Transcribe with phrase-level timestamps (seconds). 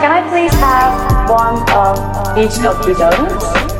[0.00, 3.76] can I please have one of each of the donuts?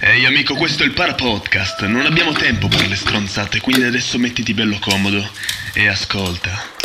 [0.00, 1.84] Ehi amico, questo è il Para Podcast.
[1.86, 5.24] Non abbiamo tempo per le stronzate, quindi adesso mettiti bello comodo
[5.72, 6.81] e ascolta.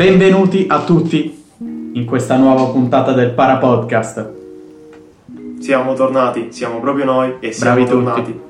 [0.00, 4.32] Benvenuti a tutti in questa nuova puntata del Para Podcast.
[5.58, 8.04] Siamo tornati, siamo proprio noi e siamo Bravi tutti.
[8.04, 8.40] tornati.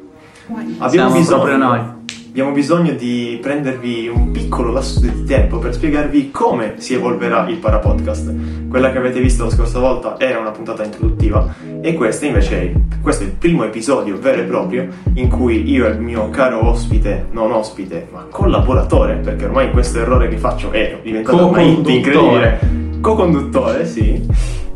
[0.78, 1.80] Abbiamo Siamo bisogno, proprio noi.
[2.30, 7.56] Abbiamo bisogno di prendervi un piccolo lasso di tempo per spiegarvi come si evolverà il
[7.56, 8.68] Parapodcast.
[8.68, 12.72] Quella che avete visto la scorsa volta era una puntata introduttiva e questa invece è,
[13.02, 16.68] questo è il primo episodio vero e proprio in cui io e il mio caro
[16.68, 22.60] ospite, non ospite, ma collaboratore, perché ormai questo errore che faccio è diventato ormai incredibile,
[23.00, 24.24] co-conduttore, sì,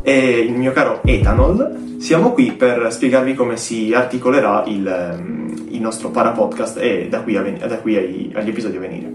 [0.07, 1.95] e il mio caro Ethanol.
[1.97, 7.33] Siamo qui per spiegarvi come si articolerà il, ehm, il nostro parapodcast e da qui,
[7.33, 9.11] ven- da qui ai- agli episodi a venire.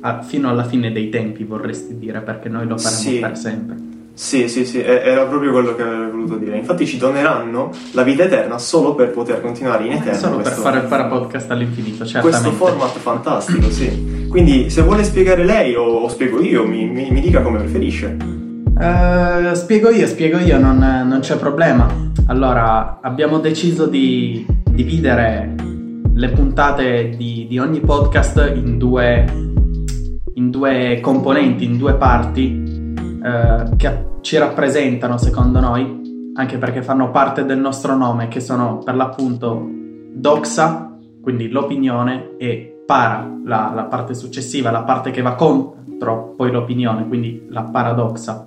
[0.00, 3.18] Ah, fino alla fine dei tempi vorresti dire perché noi lo faremo Sì.
[3.18, 3.76] per sempre.
[4.14, 6.56] Sì, sì, sì, era proprio quello che avevo voluto dire.
[6.56, 10.78] Infatti ci doneranno la vita eterna solo per poter continuare in eterno Solo per fare
[10.78, 12.48] il Para Podcast all'infinito, certamente.
[12.48, 14.26] questo format fantastico, sì.
[14.28, 18.16] Quindi se vuole spiegare lei o, o spiego io, mi, mi- mi dica come preferisce.
[18.78, 21.86] Eh, spiego io, spiego io, non, non c'è problema.
[22.26, 25.54] Allora, abbiamo deciso di dividere
[26.14, 29.24] le puntate di, di ogni podcast in due,
[30.34, 32.62] in due componenti, in due parti
[33.22, 38.78] eh, che ci rappresentano secondo noi, anche perché fanno parte del nostro nome, che sono
[38.78, 39.68] per l'appunto
[40.14, 46.50] doxa, quindi l'opinione, e para, la, la parte successiva, la parte che va contro poi
[46.50, 48.46] l'opinione, quindi la paradoxa.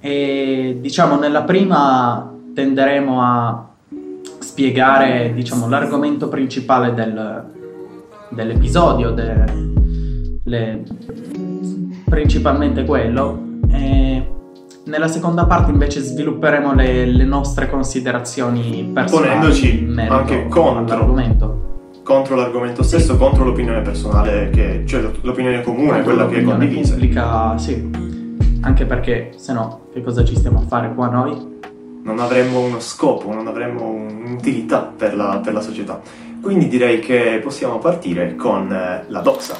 [0.00, 3.66] E diciamo nella prima tenderemo a
[4.38, 7.44] spiegare diciamo, l'argomento principale del-
[8.30, 9.44] dell'episodio, de-
[10.44, 10.82] le-
[12.04, 13.46] principalmente quello.
[13.70, 14.26] E
[14.84, 20.94] nella seconda parte invece svilupperemo le, le nostre considerazioni personali Ponendoci anche contro.
[20.94, 21.57] all'argomento.
[22.08, 26.94] Contro l'argomento stesso, contro l'opinione personale, che, cioè l'opinione comune, quella che è condivisa.
[26.94, 27.90] pubblica, sì.
[28.62, 31.56] Anche perché, se no, che cosa ci stiamo a fare qua noi?
[32.08, 36.00] non avremmo uno scopo, non avremmo un'utilità per la, per la società.
[36.40, 39.56] Quindi direi che possiamo partire con eh, la doxa.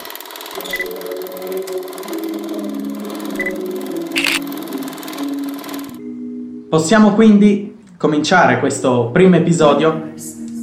[6.71, 10.13] Possiamo quindi cominciare questo primo episodio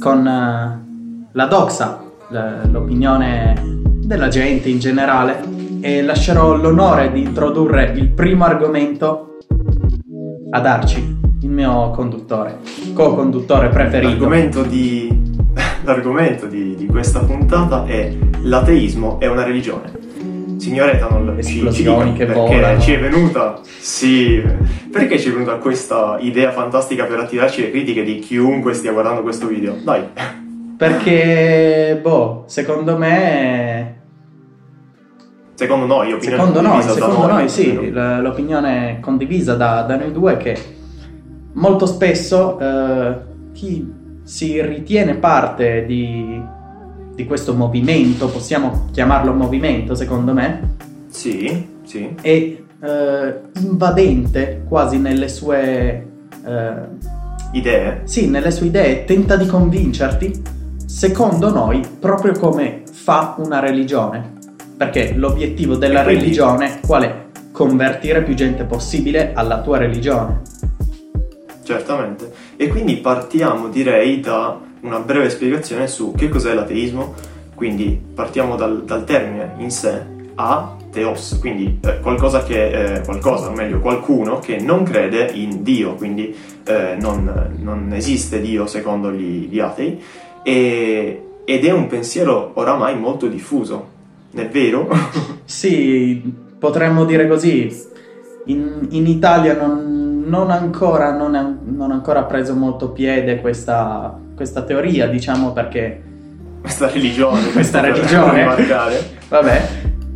[0.00, 0.85] con eh,
[1.36, 2.02] la doxa,
[2.70, 5.44] l'opinione della gente in generale
[5.82, 9.36] e lascerò l'onore di introdurre il primo argomento
[10.50, 12.60] ad Arci, il mio conduttore,
[12.94, 14.08] co-conduttore preferito.
[14.08, 15.34] L'argomento di,
[15.84, 18.10] l'argomento di, di questa puntata è
[18.40, 19.92] l'ateismo è una religione.
[20.56, 22.80] Signor Ethanol, ci, ci dica che perché volano.
[22.80, 24.42] ci è venuta, sì,
[24.90, 29.20] perché ci è venuta questa idea fantastica per attirarci le critiche di chiunque stia guardando
[29.20, 29.76] questo video?
[29.84, 30.02] Dai,
[30.76, 33.94] Perché, boh, secondo me
[35.54, 38.18] secondo noi, opinione Secondo noi, secondo noi, sì, vero?
[38.18, 40.56] l- l'opinione condivisa da, da noi due è che
[41.54, 43.16] molto spesso eh,
[43.52, 43.90] chi
[44.22, 46.42] si ritiene parte di,
[47.14, 50.74] di questo movimento, possiamo chiamarlo movimento secondo me,
[51.08, 56.06] Sì, sì, è eh, invadente quasi nelle sue,
[56.44, 56.72] eh,
[57.52, 58.00] idee.
[58.04, 60.42] sì, nelle sue idee, tenta di convincerti,
[60.86, 64.32] secondo noi, proprio come fa una religione.
[64.76, 66.20] Perché l'obiettivo della quindi?
[66.22, 67.24] religione qual è?
[67.50, 70.42] Convertire più gente possibile alla tua religione.
[71.62, 72.32] Certamente.
[72.56, 77.14] E quindi partiamo, direi, da una breve spiegazione su che cos'è l'ateismo.
[77.54, 83.48] Quindi partiamo dal, dal termine in sé, a teos, quindi eh, qualcosa che, eh, qualcosa,
[83.48, 86.34] o meglio, qualcuno che non crede in Dio, quindi
[86.64, 90.00] eh, non, non esiste Dio secondo gli, gli atei,
[90.46, 93.88] e- ed è un pensiero oramai molto diffuso,
[94.32, 94.88] è vero?
[95.44, 97.72] Sì, potremmo dire così.
[98.46, 104.16] In, in Italia non, non ancora, non, è- non ha ancora preso molto piede questa,
[104.34, 106.02] questa teoria, diciamo perché
[106.60, 108.44] Questa religione, Questa religione.
[109.28, 109.68] Vabbè,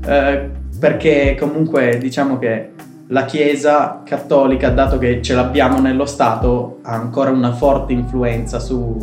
[0.07, 2.71] eh, perché comunque diciamo che
[3.09, 8.97] la Chiesa cattolica, dato che ce l'abbiamo nello Stato, ha ancora una forte influenza su,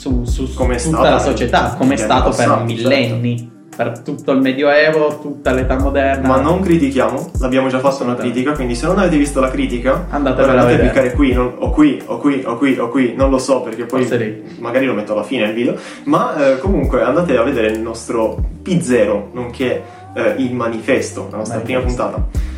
[0.00, 4.40] su, su Come tutta la società, come è stato anni per millenni, per tutto il
[4.40, 6.26] Medioevo, tutta l'età moderna.
[6.26, 10.06] Ma non critichiamo, l'abbiamo già fatto una critica, quindi se non avete visto la critica,
[10.08, 13.36] andate a cliccare qui, non- o qui, o qui, o qui, o qui, non lo
[13.36, 17.36] so perché poi Forse magari lo metto alla fine il video, ma eh, comunque andate
[17.36, 19.82] a vedere il nostro P0, nonché
[20.14, 22.04] eh, il manifesto, la nostra prima Manifesto.
[22.06, 22.48] puntata.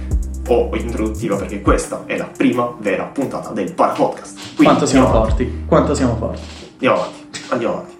[0.49, 4.37] O introduttiva perché questa è la prima vera puntata del Parapodcast.
[4.55, 6.41] Quindi Quanto siamo forti, quanto siamo forti.
[6.75, 7.21] Andiamo avanti,
[7.53, 7.95] andiamo avanti.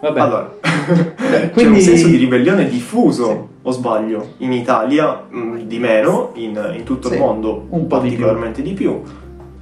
[0.00, 5.78] Vabbè, Allora, c'è quindi- un senso di ribellione diffuso, o sbaglio, in Italia mh, di
[5.78, 9.02] meno, in, in tutto Sì, il mondo un po' di particolarmente di più,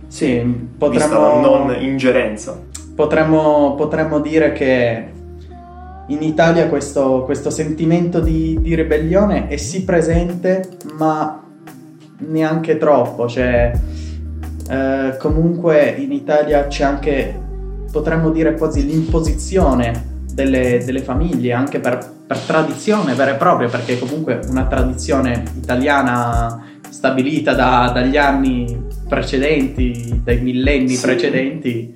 [0.07, 2.57] sì, vista la potremmo, non ingerenza.
[2.95, 5.05] potremmo, potremmo dire che
[6.07, 11.43] in Italia questo, questo sentimento di, di ribellione è sì presente, ma
[12.19, 13.27] neanche troppo.
[13.29, 13.73] Cioè,
[14.71, 17.41] eh, comunque in Italia c'è anche,
[17.91, 23.99] potremmo dire quasi l'imposizione delle, delle famiglie, anche per, per tradizione vera e propria, perché
[23.99, 31.05] comunque una tradizione italiana stabilita da- dagli anni precedenti, dai millenni Sì.
[31.07, 31.95] precedenti,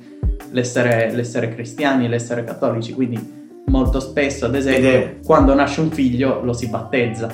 [0.51, 6.41] l'essere, l'essere cristiani, l'essere cattolici, quindi molto spesso, ad esempio, è- quando nasce un figlio
[6.43, 7.29] lo si battezza,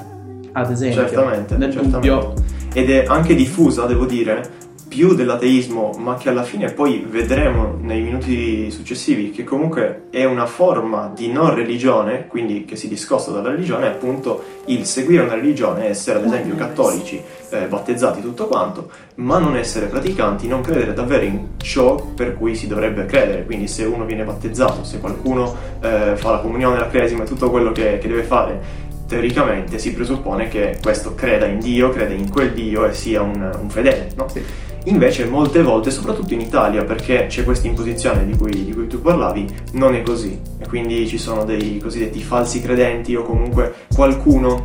[0.53, 2.09] ad esempio, Certamente, nel certamente.
[2.09, 2.35] dubbio
[2.75, 4.43] Ed è anche diffusa, devo dire,
[4.89, 10.47] più dell'ateismo, ma che alla fine poi vedremo nei minuti successivi che comunque è una
[10.47, 15.35] forma di non religione, quindi che si discosta dalla religione, è appunto il seguire una
[15.35, 17.21] religione, essere ad esempio cattolici,
[17.51, 22.55] eh, battezzati, tutto quanto, ma non essere praticanti, non credere davvero in ciò per cui
[22.55, 23.45] si dovrebbe credere.
[23.45, 27.51] Quindi se uno viene battezzato, se qualcuno eh, fa la comunione, la cresima e tutto
[27.51, 32.31] quello che, che deve fare, teoricamente si presuppone che questo creda in Dio, creda in
[32.31, 34.29] quel Dio e sia un, un fedele, no?
[34.29, 34.43] Sì.
[34.89, 39.01] Invece molte volte, soprattutto in Italia, perché c'è questa imposizione di cui, di cui tu
[39.03, 40.39] parlavi, non è così.
[40.59, 44.65] E quindi ci sono dei cosiddetti falsi credenti o comunque qualcuno...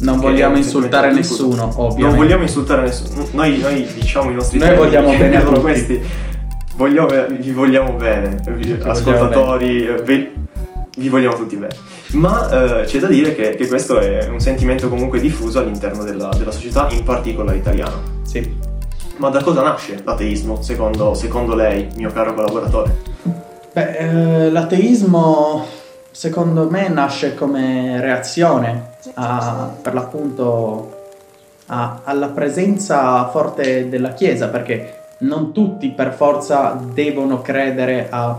[0.00, 2.02] non vogliamo insultare nessuno, ovviamente.
[2.08, 3.26] Non vogliamo insultare nessuno.
[3.32, 5.60] Noi, noi diciamo i nostri Noi vogliamo bene a sono tutti.
[5.60, 6.00] questi.
[6.76, 7.08] Vogliamo,
[7.38, 10.32] vi vogliamo bene, vi- vogliamo ascoltatori, eh, ve-
[10.96, 11.74] vi vogliamo tutti bene.
[12.12, 16.30] Ma eh, c'è da dire che, che questo è un sentimento comunque diffuso all'interno della,
[16.38, 18.00] della società, in particolare italiana.
[18.22, 18.68] Sì.
[19.20, 22.96] Ma da cosa nasce l'ateismo, secondo, secondo lei, mio caro collaboratore?
[23.70, 25.62] Beh, eh, l'ateismo
[26.10, 30.96] secondo me nasce come reazione a- per l'appunto
[31.66, 38.38] a- alla presenza forte della Chiesa, perché non tutti per forza devono credere a-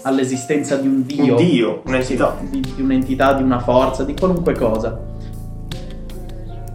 [0.00, 1.36] all'esistenza di un Dio.
[1.36, 2.36] Un Dio, un'entità.
[2.40, 4.98] Di, di un'entità, di una forza, di qualunque cosa.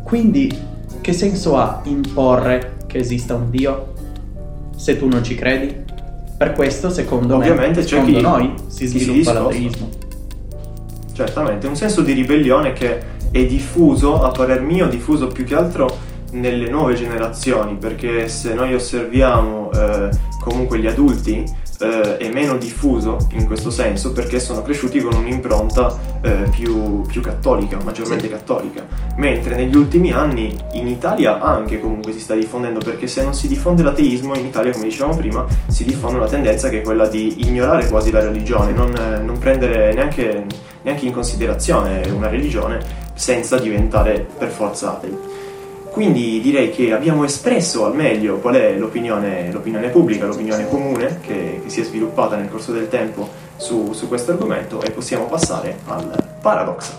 [0.04, 0.70] Quindi,
[1.02, 3.94] che senso ha imporre che esista un Dio
[4.76, 5.76] se tu non ci credi?
[6.38, 9.90] Per questo, secondo Ovviamente me, secondo chi- noi, si sviluppa l'ateismo.
[11.14, 13.00] Certamente, un senso di ribellione che
[13.32, 18.74] è diffuso, a parer mio, diffuso più che altro nelle nuove generazioni, perché se noi
[18.74, 20.10] osserviamo eh,
[20.40, 21.44] comunque gli adulti
[21.82, 27.22] eh, è meno diffuso in questo senso perché sono cresciuti con un'impronta eh, più, più
[27.22, 28.30] cattolica, maggiormente Sì.
[28.30, 28.86] cattolica,
[29.18, 33.48] mentre negli ultimi anni in Italia anche comunque si sta diffondendo perché se non si
[33.48, 37.48] diffonde l'ateismo in Italia, come dicevamo prima, si diffonde una tendenza che è quella di
[37.48, 40.46] ignorare quasi la religione, non, eh, non prendere neanche,
[40.84, 42.80] neanche in considerazione una religione
[43.14, 45.31] senza diventare per forza atei.
[45.92, 51.60] Quindi direi che abbiamo espresso al meglio qual è l'opinione, l'opinione pubblica, l'opinione comune che,
[51.64, 55.80] che si è sviluppata nel corso del tempo su, su questo argomento e possiamo passare
[55.88, 56.94] al paradox.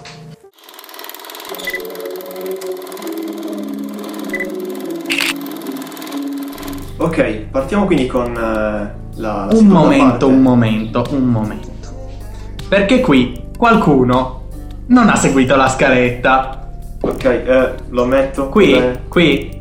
[6.99, 10.25] Ok, partiamo quindi con eh, la, la Un momento, parte.
[10.26, 11.68] un momento, un momento.
[12.68, 14.42] Perché qui qualcuno
[14.87, 16.62] non ha seguito la scaletta.
[17.04, 18.49] Ok, eh, lo metto.
[18.49, 19.61] Qui, Eh, qui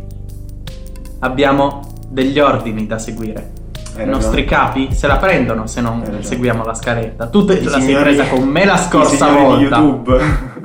[1.19, 3.51] abbiamo degli ordini da seguire.
[3.97, 6.23] hai I nostri capi se la prendono se non ragione.
[6.23, 7.27] seguiamo la scaletta.
[7.27, 9.79] Tu te I la sei signori- presa con me la I scorsa signori volta.
[9.79, 10.21] di YouTube.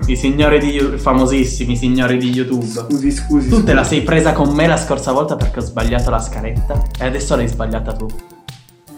[0.07, 2.65] I signori di You- famosissimi signori di YouTube.
[2.67, 3.49] Scusi, scusi.
[3.49, 3.97] Tu te la scusi.
[3.97, 7.49] sei presa con me la scorsa volta perché ho sbagliato la scaletta e adesso l'hai
[7.49, 8.07] sbagliata tu.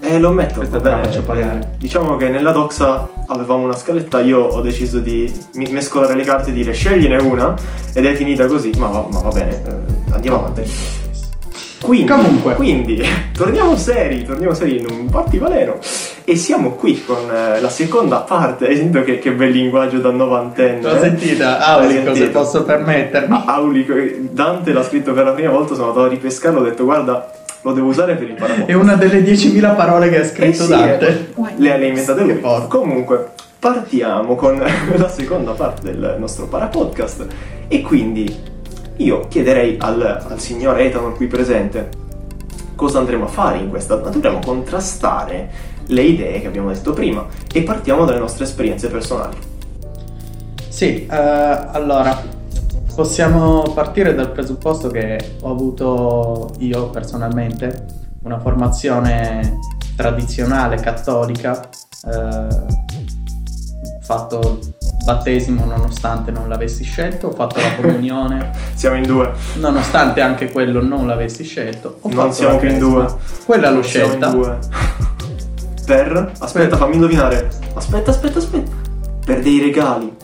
[0.08, 0.60] Eh, lo ammetto.
[0.60, 1.58] Questa te la faccio pagare.
[1.60, 5.30] Eh, Diciamo che nella doxa avevamo una scaletta, io ho deciso di
[5.70, 7.54] mescolare le carte e dire scegliene una
[7.92, 10.62] ed è finita così, ma va, ma va bene, eh, andiamo avanti.
[11.82, 12.54] Quindi, Comunque.
[12.54, 13.02] quindi,
[13.36, 15.78] torniamo seri, torniamo seri in un partivalero
[16.24, 20.10] e siamo qui con eh, la seconda parte, hai sentito che, che bel linguaggio da
[20.10, 20.80] novantenne?
[20.82, 21.00] L'ho eh?
[21.00, 22.38] sentita, Aulico, se sentito?
[22.38, 23.34] posso permettermi.
[23.34, 23.92] Ah, Aulico,
[24.30, 27.30] Dante l'ha scritto per la prima volta, sono andato a ripescarlo, ho detto guarda,
[27.62, 28.72] lo devo usare per il È paramonte.
[28.74, 31.08] una delle 10.000 parole che ha Eh scritto sì, Dante.
[31.08, 32.40] eh, le, ha inventate lui.
[32.68, 34.58] Comunque, partiamo con
[34.96, 37.26] la seconda parte del nostro parapodcast.
[37.68, 38.56] E quindi
[38.96, 41.88] io chiederei al, al signor Ethan qui presente
[42.74, 43.96] cosa andremo a fare in questa.
[43.96, 45.50] Dovremo contrastare
[45.86, 49.36] le idee che abbiamo detto prima e partiamo dalle nostre esperienze personali.
[50.68, 52.36] Sì, eh, allora
[52.98, 57.84] possiamo partire dal presupposto che ho avuto io personalmente
[58.24, 59.60] una formazione
[59.94, 61.68] tradizionale cattolica,
[62.12, 62.46] eh,
[64.00, 64.58] fatto
[65.04, 69.30] battesimo nonostante non l'avessi scelto, ho fatto la comunione Siamo in due.
[69.60, 71.98] nonostante anche quello non l'avessi scelto.
[72.00, 73.06] Ho Non fatto siamo più in due.
[73.46, 74.30] Quella l'ho Non siamo in scelta.
[74.30, 74.58] due.
[75.86, 76.32] Per?
[76.40, 77.48] Aspetta, fammi indovinare.
[77.74, 78.72] Aspetta, aspetta, aspetta.
[79.24, 80.16] Per dei regali.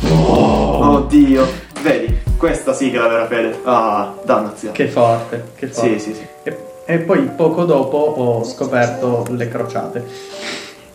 [0.00, 1.66] Oddio.
[1.82, 3.60] Vedi, questa sì che è la vera fede.
[3.64, 4.74] Ah, dannazione.
[4.74, 5.98] Che forte, che forte.
[5.98, 6.26] Sì, sì, sì.
[6.42, 10.04] E, e poi poco dopo ho scoperto le crociate.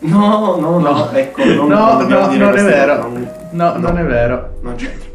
[0.00, 1.10] No, no, no, No.
[1.12, 2.96] ecco, non, No, non no, non è vero.
[3.02, 4.50] non- No, non è vero.
[4.60, 5.08] Non c'entra.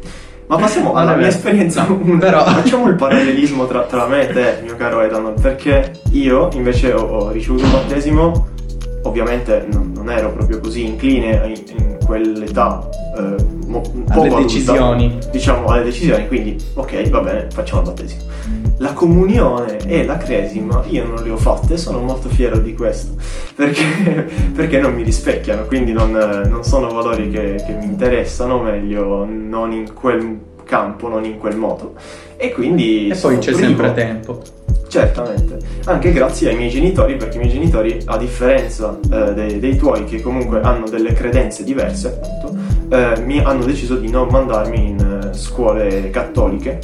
[0.46, 1.84] Ma passiamo alla mia esperienza.
[1.86, 5.92] No, un- però- Facciamo il parallelismo tra, tra me e te, mio caro Edan, perché
[6.12, 8.48] io invece ho, ho ricevuto il battesimo,
[9.02, 12.88] ovviamente non, non ero proprio così incline in, quell'età.
[13.16, 15.18] eh, mo- Alle adulta, decisioni.
[15.30, 18.22] Diciamo alle decisioni, quindi ok, va bene, facciamo il battesimo.
[18.78, 23.12] La comunione e la cresima io non le ho fatte sono molto fiero di questo
[23.54, 29.24] perché, perché non mi rispecchiano, quindi non, non sono valori che, che mi interessano, meglio,
[29.26, 31.94] non in quel campo, non in quel modo.
[32.36, 33.08] E quindi...
[33.08, 33.66] E poi c'è privo.
[33.66, 34.40] sempre tempo.
[34.90, 39.76] Certamente, anche grazie ai miei genitori, perché i miei genitori, a differenza eh, dei, dei
[39.76, 42.56] tuoi, che comunque hanno delle credenze diverse, appunto,
[42.96, 46.78] eh, mi hanno deciso di non mandarmi in eh, scuole cattoliche.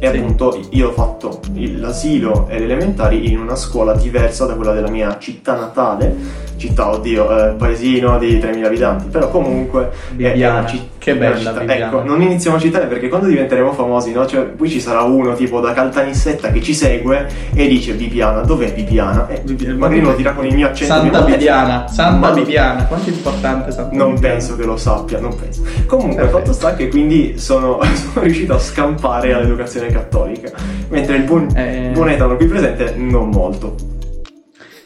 [0.00, 0.16] E Sì.
[0.18, 4.72] appunto io ho fatto il- l'asilo e le elementari in una scuola diversa da quella
[4.72, 6.12] della mia città natale,
[6.56, 11.64] città, oddio, eh, paesino di 3.000 abitanti, però comunque è- è una città- che bella.
[11.66, 14.24] Ecco, non iniziamo a citare perché quando diventeremo famosi, no?
[14.24, 18.72] Cioè, poi ci sarà uno tipo da Caltanissetta che ci segue e dice Viviana, dov'è
[18.72, 19.26] Viviana?
[19.26, 22.30] E Viviana, magari ma lo dirà con il mio accento Santa piemontese, Bibiana, Santa ma-
[22.30, 24.34] Bibiana, quanto è importante Santa Non Bibiana?
[24.36, 25.62] penso che lo sappia, non penso.
[25.86, 26.38] Comunque, Perfetto.
[26.38, 30.52] fatto sta che quindi sono, sono riuscito a scampare all'educazione cattolica,
[30.88, 31.90] mentre il buon, Eh.
[31.92, 33.74] buon Etano qui presente non molto.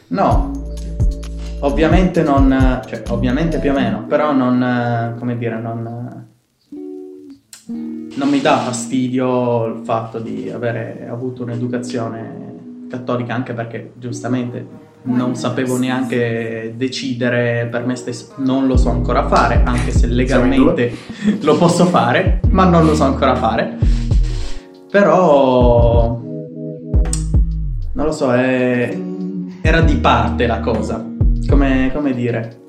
[0.09, 0.51] No,
[1.59, 6.25] ovviamente non, cioè ovviamente più o meno, però non, come dire, non,
[8.15, 12.45] non mi dà fastidio il fatto di avere avuto un'educazione
[12.89, 19.27] cattolica, anche perché giustamente non sapevo neanche decidere per me stesso, non lo so ancora
[19.27, 20.91] fare, anche se legalmente
[21.41, 23.77] lo posso fare, ma non lo so ancora fare.
[24.89, 26.21] Però
[27.93, 28.97] non lo so, è-
[29.61, 31.16] era di parte la cosa.
[31.47, 32.61] Come, come dire,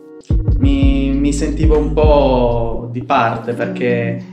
[0.59, 4.25] mi, mi sentivo un po' di parte perché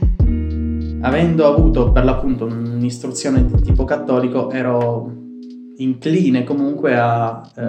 [1.00, 5.12] avendo avuto per l'appunto un'istruzione di tipo cattolico ero
[5.78, 7.64] incline comunque a eh,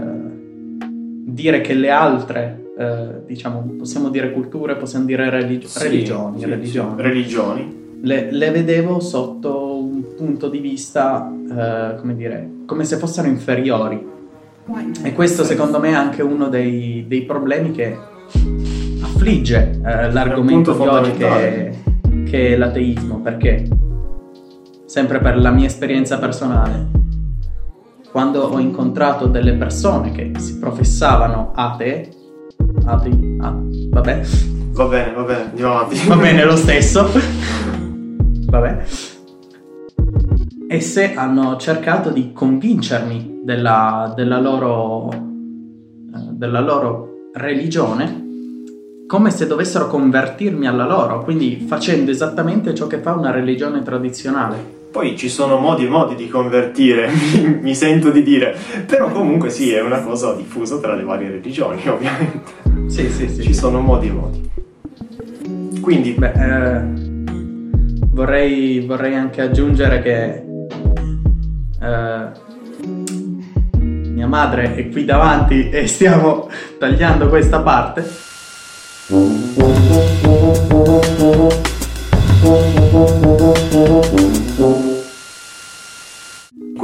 [1.26, 6.46] dire che le altre, eh, diciamo, possiamo dire culture, possiamo dire religi- Sì, religioni, sì,
[6.46, 7.76] religioni sì, religioni.
[8.02, 14.16] le, le vedevo sotto un punto di vista, eh, come dire, come se fossero inferiori.
[15.04, 17.98] E questo secondo me è anche uno dei, dei problemi che
[19.02, 21.74] affligge eh, l'argomento di oggi che,
[22.26, 23.68] che è l'ateismo, perché
[24.86, 26.88] sempre per la mia esperienza personale,
[28.12, 32.10] quando ho incontrato delle persone che si professavano atee,
[32.86, 33.56] atei, ah,
[33.90, 34.22] vabbè,
[34.78, 36.08] Va bene, va bene, andiamo avanti.
[36.08, 37.10] Va bene lo stesso.
[38.46, 38.86] Vabbè.
[40.70, 45.20] Esse hanno cercato di convincermi della, della loro, eh,
[46.32, 48.26] della loro religione
[49.08, 54.76] come se dovessero convertirmi alla loro, quindi facendo esattamente ciò che fa una religione tradizionale.
[54.92, 58.54] Poi ci sono modi e modi di convertire, mi, mi sento di dire,
[58.86, 62.42] però comunque sì, è una cosa diffusa tra le varie religioni, ovviamente.
[62.88, 63.44] Sì, sì, sì.
[63.44, 64.50] Ci sono modi e modi.
[65.80, 66.82] Quindi, Beh, eh,
[68.10, 70.47] vorrei, vorrei anche aggiungere che
[71.82, 72.28] eh,
[73.80, 78.26] mia madre è qui davanti e stiamo tagliando questa parte.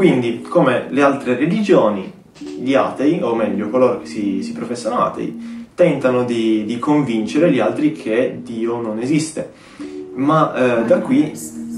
[0.04, 2.12] quindi, come le altre religioni,
[2.60, 7.60] gli atei, o meglio coloro che si, si professano atei, tentano di, di convincere gli
[7.60, 9.54] altri che Dio non esiste.
[10.16, 11.32] Ma eh, da qui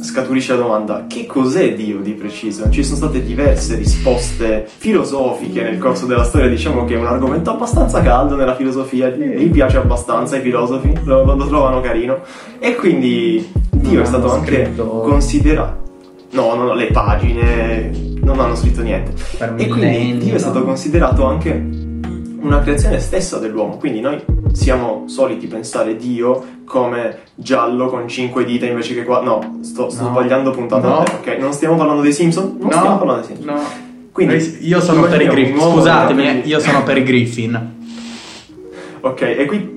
[0.05, 2.69] scaturisce la domanda che cos'è Dio di preciso?
[2.69, 7.49] Ci sono state diverse risposte filosofiche nel corso della storia, diciamo che è un argomento
[7.49, 12.19] abbastanza caldo nella filosofia, gli piace abbastanza ai filosofi, lo, lo trovano carino
[12.59, 15.83] e quindi Dio è stato anche considerato...
[16.31, 19.13] No, no, no, le pagine non hanno scritto niente.
[19.37, 21.51] Per E quindi Dio è stato considerato anche
[22.41, 24.21] una creazione stessa dell'uomo, quindi noi
[24.55, 29.21] siamo soliti pensare Dio come giallo con cinque dita invece che qua.
[29.21, 30.09] No, sto, sto No.
[30.09, 30.97] sbagliando puntata No.
[30.99, 31.37] ok?
[31.39, 32.57] Non stiamo parlando dei Simpson?
[32.59, 33.53] Non stiamo parlando dei Simpson.
[33.55, 33.61] no.
[34.11, 35.59] Quindi, io sono per i Griffin.
[35.59, 37.73] Scusatemi, eh, io sono per i Griffin.
[39.01, 39.74] Ok, e qui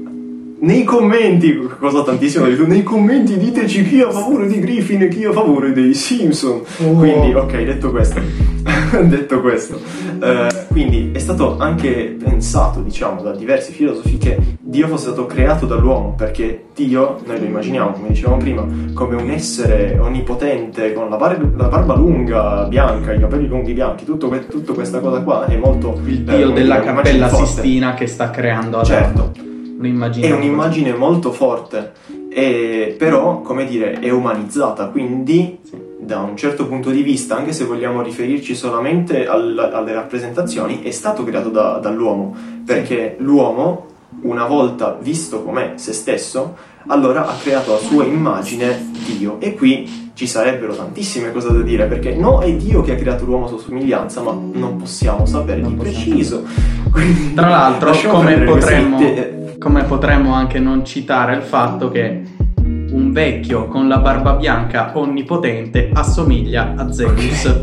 [0.60, 5.08] nei commenti, cosa tantissimo detto, nei commenti diteci chi è a favore di Griffin e
[5.08, 6.62] chi è a favore dei Simpson.
[6.78, 6.92] Oh.
[6.94, 8.20] Quindi, ok, detto questo,
[9.04, 9.78] detto questo,
[10.20, 15.66] eh, quindi è stato anche pensato, diciamo, da diversi filosofi che Dio fosse stato creato
[15.66, 21.16] dall'uomo, perché Dio, noi lo immaginiamo, come dicevamo prima, come un essere onnipotente, con la,
[21.16, 25.46] bar- la barba lunga, bianca, i capelli lunghi bianchi, tutto que- tutta questa cosa qua
[25.46, 26.00] è molto...
[26.04, 27.28] Il eh, dio come della cappella.
[27.28, 28.92] Sistina che sta creando adesso.
[28.92, 29.47] Certo.
[29.78, 30.26] Un'immagine.
[30.26, 31.92] È un'immagine molto forte,
[32.30, 35.58] e però, come dire, è umanizzata, quindi
[36.00, 40.90] da un certo punto di vista, anche se vogliamo riferirci solamente al- alle rappresentazioni, è
[40.90, 43.86] stato creato da- dall'uomo, perché l'uomo,
[44.22, 46.56] una volta visto com'è se stesso,
[46.88, 49.36] allora ha creato a sua immagine Dio.
[49.40, 53.24] E qui ci sarebbero tantissime cose da dire, perché no, è Dio che ha creato
[53.26, 56.04] l'uomo a sua somiglianza, ma non possiamo sapere Non di possiamo.
[56.04, 56.44] preciso.
[56.90, 62.22] Quindi, Tra l'altro, come potremmo, te- come potremmo anche non citare il fatto che
[62.62, 67.54] un vecchio con la barba bianca onnipotente assomiglia a Zeus.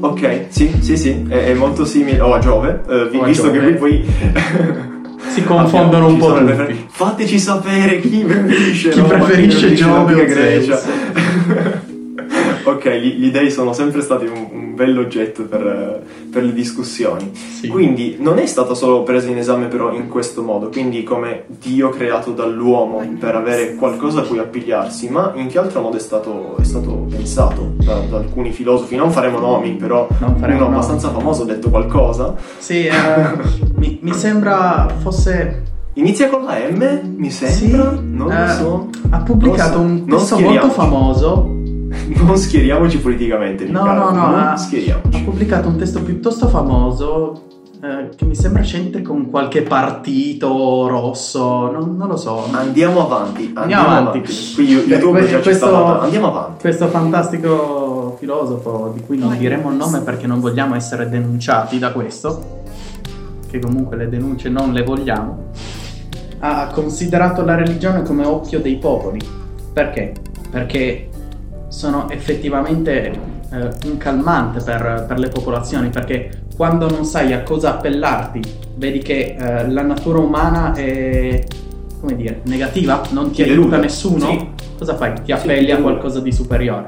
[0.00, 2.20] Ok, sì, sì, sì, è, è molto simile.
[2.20, 3.58] O a Giove, eh, vi- O a visto Giove.
[3.72, 4.04] che qui poi.
[5.28, 6.44] Si confondono un po' tutti.
[6.44, 10.78] prefer- Fateci sapere chi preferisce Chi preferisce Giove o Grecia.
[12.94, 17.32] Gli, gli dei sono sempre stati un, un bell'oggetto per, per le discussioni.
[17.34, 17.68] Sì.
[17.68, 21.88] Quindi non è stato solo preso in esame però in questo modo, quindi come Dio
[21.88, 26.56] creato dall'uomo per avere qualcosa a cui appigliarsi, ma in che altro modo è stato,
[26.58, 28.94] è stato pensato da, da alcuni filosofi?
[28.94, 30.76] Non faremo nomi, però Non faremo uno nomi.
[30.76, 32.34] abbastanza famoso ha detto qualcosa.
[32.58, 32.92] Sì, eh,
[33.76, 35.62] mi, mi sembra fosse.
[35.94, 38.88] Inizia con la M, mi sembra, Sì, non eh, lo so.
[39.08, 39.80] Ha pubblicato so.
[39.80, 41.55] un testo molto famoso.
[42.22, 44.26] Non schieriamoci politicamente, No, Riccardo, no, no.
[44.30, 45.22] non Ha, ha schieriamoci.
[45.22, 47.42] pubblicato un testo piuttosto famoso.
[47.82, 51.70] eh, che mi sembra c'entri con qualche partito rosso.
[51.70, 52.44] Non, non lo so.
[52.50, 54.18] Andiamo avanti, andiamo, Andiamo avanti.
[54.18, 54.54] avanti.
[54.54, 56.00] Qui Beh, YouTube que- già ci questo-.
[56.00, 56.60] Andiamo avanti.
[56.62, 61.92] Questo fantastico filosofo, di cui non diremo il nome perché non vogliamo essere denunciati da
[61.92, 62.62] questo,
[63.50, 65.50] che comunque le denunce non le vogliamo,
[66.40, 69.20] ha considerato la religione come occhio dei popoli.
[69.72, 70.14] Perché?
[70.50, 71.08] Perché
[71.68, 73.10] sono effettivamente
[73.52, 78.40] eh, un calmante per, per le popolazioni, perché quando non sai a cosa appellarti,
[78.76, 81.44] vedi che eh, la natura umana è,
[82.00, 84.48] come dire, negativa, non ti aiuta nessuno, Sì.
[84.78, 85.12] cosa fai?
[85.14, 86.86] Ti Sì, appelli ti a qualcosa di superiore,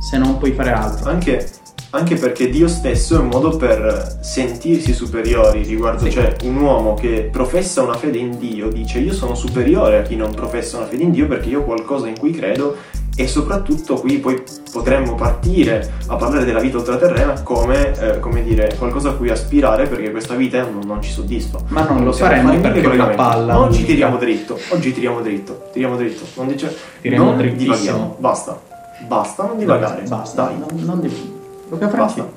[0.00, 1.10] se non puoi fare altro.
[1.10, 1.46] Anche,
[1.90, 6.10] anche perché Dio stesso è un modo per sentirsi superiori riguardo, Sì.
[6.10, 10.16] cioè un uomo che professa una fede in Dio dice io sono superiore a chi
[10.16, 12.74] non professa una fede in Dio perché io ho qualcosa in cui credo
[13.16, 18.74] e soprattutto qui poi potremmo partire a parlare della vita ultraterrena come, eh, come dire,
[18.76, 21.58] qualcosa a cui aspirare perché questa vita non, non ci soddisfa.
[21.68, 23.58] Ma non lo faremo fare perché è una palla.
[23.60, 23.86] Oggi unica.
[23.86, 26.76] tiriamo dritto, oggi tiriamo dritto, tiriamo dritto, non dice...
[27.00, 27.74] Tiriamo non drittissimo.
[27.74, 28.60] divaghiamo, basta,
[29.06, 30.58] basta, non divagare, Basta, dai.
[30.58, 31.32] non, non div-
[31.68, 32.28] Luca Basta.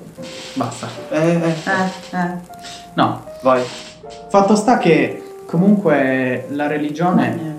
[0.53, 0.87] basta.
[1.09, 2.31] Eh, eh, Eh, eh.
[2.93, 3.61] No, vai.
[4.29, 7.55] fatto sta che comunque la religione,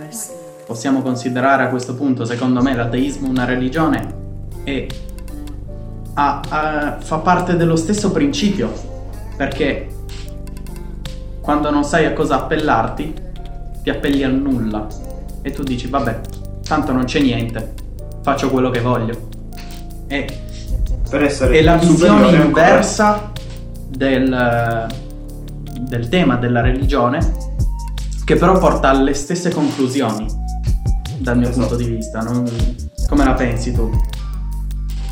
[0.68, 4.14] possiamo considerare a questo punto, secondo me, l'ateismo una religione
[4.64, 4.86] e
[6.12, 8.70] ha- ha- fa parte dello stesso principio,
[9.34, 9.88] perché
[11.40, 13.14] quando non sai a cosa appellarti,
[13.82, 14.86] ti appelli al nulla
[15.40, 16.20] e tu dici, vabbè,
[16.66, 17.72] tanto non c'è niente,
[18.20, 19.16] faccio quello che voglio.
[20.06, 20.26] E
[21.08, 23.32] Per essere è la visione inversa
[23.88, 24.86] del,
[25.80, 27.46] del tema della religione
[28.26, 30.37] che però porta alle stesse conclusioni
[31.18, 31.66] dal mio Esatto.
[31.68, 32.48] punto di vista non-
[33.08, 33.90] come la pensi tu?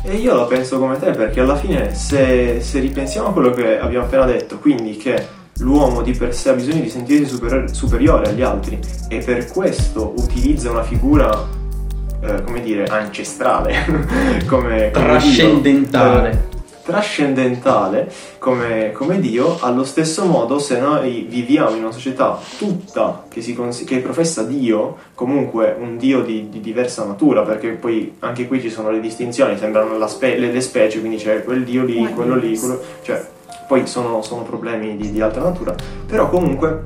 [0.03, 3.77] E io la penso come te perché alla fine se, se ripensiamo a quello che
[3.79, 5.27] abbiamo appena detto, quindi che
[5.59, 10.13] l'uomo di per sé ha bisogno di sentirsi superiore, superiore agli altri e per questo
[10.17, 11.45] utilizza una figura,
[12.21, 13.73] eh, come dire, ancestrale,
[14.47, 16.55] come, come Trascendentale.
[16.87, 23.41] Trascendentale come, come Dio, allo stesso modo se noi viviamo in una società tutta che,
[23.41, 28.47] si cons- che professa Dio, comunque un Dio di, di, diversa natura, perché poi anche
[28.47, 32.07] qui ci sono le distinzioni, sembrano spe- le, le, specie, quindi c'è quel Dio lì,
[32.13, 33.21] quello lì, quello, cioè
[33.67, 36.85] poi sono, sono problemi di, di altra natura, però comunque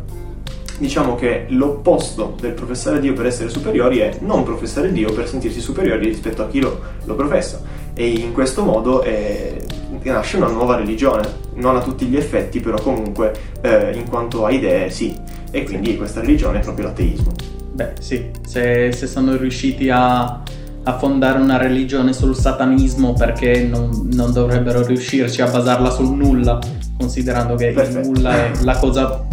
[0.80, 5.62] diciamo che l'opposto del professare Dio per essere superiori è non professare Dio per sentirsi
[5.62, 7.62] superiori rispetto a chi lo, lo professa.
[7.94, 9.62] E in questo modo eh,
[10.10, 14.52] nasce una nuova religione, non a tutti gli effetti, però comunque eh, in quanto a
[14.52, 15.16] idee sì.
[15.52, 17.32] E quindi questa religione è proprio l'ateismo.
[17.74, 20.42] Beh sì, se, se sono riusciti a,
[20.84, 26.60] a, fondare una religione sul satanismo perché non, non, dovrebbero riuscirci a basarla sul nulla,
[26.98, 28.00] considerando che Perfetto.
[28.00, 29.26] il nulla è la cosa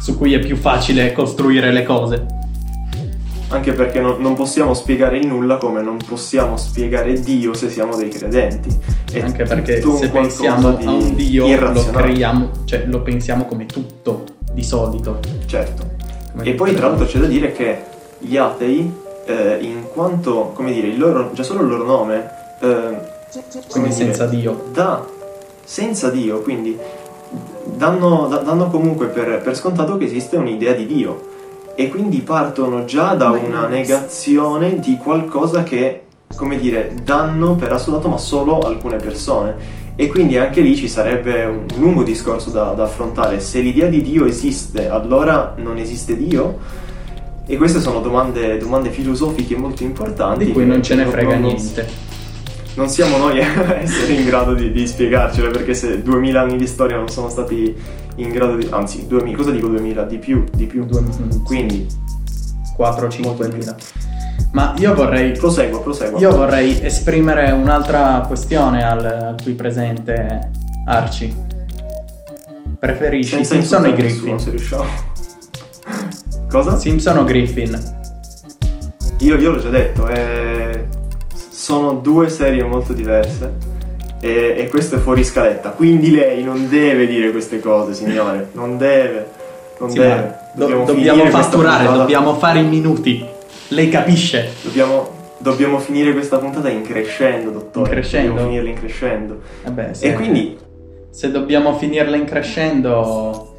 [0.00, 2.26] su cui è più facile costruire le cose
[3.48, 7.94] anche perché non, non, possiamo spiegare il nulla come non possiamo spiegare Dio se siamo
[7.96, 8.68] dei credenti.
[9.12, 14.24] È anche perché se pensiamo a un Dio lo creiamo, cioè lo pensiamo come tutto
[14.52, 15.20] di solito.
[15.46, 15.94] Certo.
[16.32, 17.82] Come e poi tra l'altro c'è da dire che
[18.18, 18.92] gli atei,
[19.26, 22.30] eh, in quanto, come dire, il loro, già solo il loro nome...
[22.60, 23.14] Eh,
[23.70, 24.70] quindi dire, senza Dio.
[24.72, 25.04] Da,
[25.62, 26.76] senza Dio, quindi
[27.64, 31.34] danno, danno comunque per, per scontato che esiste un'idea di Dio
[31.76, 38.08] e quindi partono già da una negazione di qualcosa che, come dire, danno per assoluto
[38.08, 39.84] ma solo alcune persone.
[39.94, 43.40] E quindi anche lì ci sarebbe un lungo discorso da, da affrontare.
[43.40, 46.58] Se l'idea di Dio esiste, allora non esiste Dio?
[47.46, 50.46] E queste sono domande, domande filosofiche molto importanti.
[50.46, 52.14] Di cui non ce ne frega niente
[52.76, 56.66] non siamo noi a essere in grado di, di spiegarcelo perché se 2000 anni di
[56.66, 57.74] storia non sono stati
[58.16, 60.84] in grado di anzi 2000 cosa dico 2000 di più di più.
[60.84, 61.86] 2000, quindi
[62.78, 63.76] 4-5 mila.
[64.52, 66.18] ma io vorrei proseguo proseguo.
[66.18, 70.50] io vorrei esprimere un'altra questione al, al qui presente
[70.86, 71.44] Arci.
[72.78, 74.32] Preferisci Senza Simpson o Griffin?
[74.32, 74.84] nessuno, se riusciamo.
[76.48, 76.76] Cosa?
[76.76, 77.94] Simpson o Griffin?
[79.20, 80.65] Io, io l'ho già detto eh
[81.66, 83.52] sono due serie molto diverse
[84.20, 85.70] e, e, questo è fuori scaletta.
[85.70, 88.50] Quindi lei non deve dire queste cose, signore.
[88.52, 89.26] Non deve.
[89.80, 90.38] Non sì, deve.
[90.54, 93.26] Dobbiamo, do, dobbiamo fatturare, dobbiamo fare i minuti.
[93.68, 94.48] Lei capisce.
[94.62, 97.88] Dobbiamo, dobbiamo finire questa puntata in crescendo, dottore.
[97.88, 98.28] In crescendo?
[98.28, 99.40] Dobbiamo finirla in crescendo.
[99.64, 100.58] Vabbè, se, e quindi...
[101.10, 103.54] Se dobbiamo finirla in crescendo...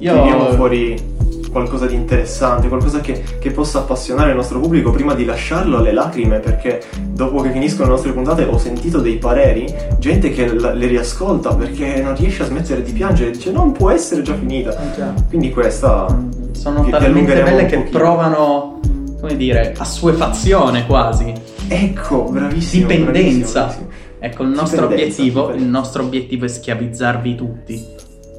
[0.00, 0.12] Io...
[0.12, 1.19] Tiriamo fuori
[1.50, 5.92] qualcosa di interessante, qualcosa che, che, possa appassionare il nostro pubblico prima di lasciarlo alle
[5.92, 10.72] lacrime, perché dopo che finiscono le nostre puntate ho sentito dei pareri, gente che la,
[10.72, 14.70] le riascolta perché non riesce a smettere di piangere, dice non può essere già finita.
[14.70, 16.06] Ah, Quindi questa...
[16.52, 18.80] Sono talmente belle che provano,
[19.20, 21.32] come dire, assuefazione quasi.
[21.68, 22.86] Ecco, bravissimo.
[22.86, 23.60] Dipendenza.
[23.60, 23.88] Bravissimo, bravissimo.
[24.22, 27.86] Ecco, il nostro, obiettivo, il nostro obiettivo è schiavizzarvi tutti.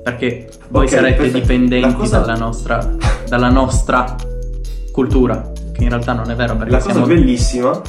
[0.03, 1.39] Perché voi okay, sarete perfetto.
[1.39, 2.19] dipendenti cosa...
[2.19, 2.95] dalla, nostra,
[3.27, 4.15] dalla nostra
[4.91, 5.51] cultura.
[5.73, 7.01] Che in realtà non è vero perché La siamo...
[7.01, 7.81] cosa bellissima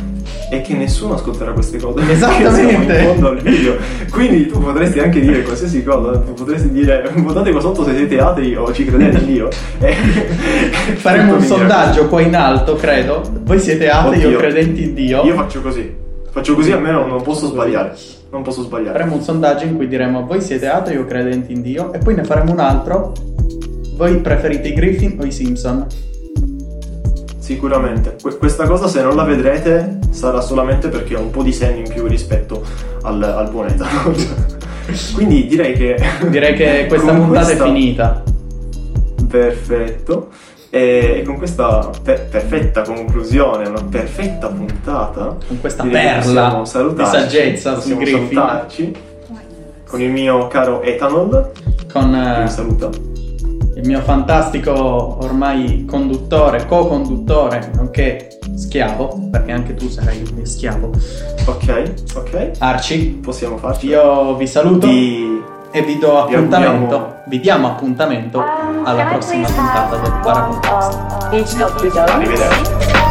[0.51, 2.11] è che nessuno ascolterà queste cose.
[2.11, 2.99] Esattamente.
[2.99, 3.77] in fondo al video.
[4.11, 6.19] Quindi tu potresti anche dire qualsiasi cosa.
[6.19, 9.49] Potresti dire votate qua sotto se siete atei o ci credete in Dio.
[9.81, 9.95] E...
[10.97, 13.23] Faremo un sondaggio qua in alto, credo.
[13.43, 14.37] Voi siete atei Oddio.
[14.37, 15.25] o credenti in Dio?
[15.25, 15.93] Io faccio così.
[16.31, 17.95] Faccio così almeno non posso sbagliare.
[18.33, 18.99] Non posso sbagliare.
[18.99, 22.15] Faremo un sondaggio in cui diremo voi siete atei o credenti in Dio e poi
[22.15, 23.13] ne faremo un altro.
[23.95, 25.87] Voi preferite i Griffin o i Simpson?
[27.39, 28.17] Sicuramente.
[28.23, 31.85] Que- questa cosa se non la vedrete sarà solamente perché ho un po' di segno
[31.85, 32.65] in più rispetto
[33.03, 34.15] al, al buon Ethan.
[35.13, 35.97] Quindi direi che...
[36.31, 37.65] Direi che questa puntata questa...
[37.65, 38.23] è finita.
[39.29, 40.29] Perfetto.
[40.75, 47.91] E con questa per- perfetta conclusione, una perfetta puntata, con questa perla di saggezza su
[48.03, 49.11] salutarci
[49.93, 51.53] con il mio caro Ethanol,
[51.93, 52.89] con che mi saluta.
[52.89, 54.73] il mio fantastico
[55.23, 60.91] ormai conduttore, co-conduttore, nonché schiavo, perché anche tu sarai il mio schiavo.
[61.45, 62.51] Ok, ok.
[62.61, 63.89] Arci, possiamo farci.
[63.89, 64.87] Io vi saluto.
[64.87, 65.32] Di
[65.73, 68.45] e vi do appuntamento, vi diamo appuntamento
[68.85, 70.99] alla prossima puntata del Parapodcast.
[71.97, 73.02] Arrivederci.